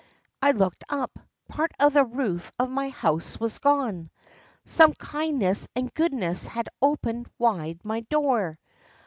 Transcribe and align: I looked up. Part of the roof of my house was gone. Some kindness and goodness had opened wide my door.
I 0.41 0.49
looked 0.53 0.83
up. 0.89 1.19
Part 1.47 1.73
of 1.79 1.93
the 1.93 2.03
roof 2.03 2.51
of 2.57 2.71
my 2.71 2.89
house 2.89 3.39
was 3.39 3.59
gone. 3.59 4.09
Some 4.65 4.93
kindness 4.93 5.67
and 5.75 5.93
goodness 5.93 6.47
had 6.47 6.69
opened 6.81 7.29
wide 7.37 7.85
my 7.85 7.99
door. 7.99 8.57